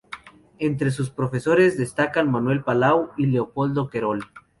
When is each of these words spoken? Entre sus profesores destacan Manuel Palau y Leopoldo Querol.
Entre 0.57 0.89
sus 0.89 1.11
profesores 1.11 1.77
destacan 1.77 2.31
Manuel 2.31 2.63
Palau 2.63 3.11
y 3.17 3.27
Leopoldo 3.27 3.87
Querol. 3.87 4.25